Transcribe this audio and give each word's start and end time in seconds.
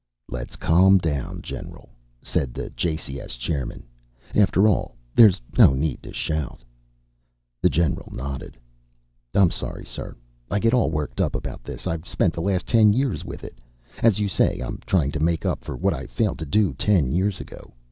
"Let's 0.29 0.55
calm 0.55 0.97
down, 0.97 1.43
General," 1.43 1.87
said 2.23 2.55
the 2.55 2.71
JCS 2.71 3.37
chairman, 3.37 3.83
"After 4.33 4.67
all, 4.67 4.95
there's 5.13 5.39
no 5.59 5.73
need 5.75 6.01
to 6.01 6.11
shout." 6.11 6.63
The 7.61 7.69
general 7.69 8.11
nodded. 8.11 8.57
"I'm 9.35 9.51
sorry, 9.51 9.85
sir. 9.85 10.15
I 10.49 10.57
get 10.57 10.73
all 10.73 10.89
worked 10.89 11.21
up 11.21 11.35
about 11.35 11.63
this. 11.63 11.85
I've 11.85 12.07
spent 12.07 12.33
the 12.33 12.41
last 12.41 12.65
ten 12.65 12.93
years 12.93 13.23
with 13.23 13.43
it. 13.43 13.59
As 14.01 14.17
you 14.17 14.27
say, 14.27 14.57
I'm 14.57 14.79
trying 14.87 15.11
to 15.11 15.19
make 15.19 15.45
up 15.45 15.63
for 15.63 15.77
what 15.77 15.93
I 15.93 16.07
failed 16.07 16.39
to 16.39 16.47
do 16.47 16.73
ten 16.73 17.11
years 17.11 17.39
ago. 17.39 17.75